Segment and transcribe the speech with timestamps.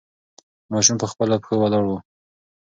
[0.71, 1.91] ماشوم په خپلو پښو ولاړ و.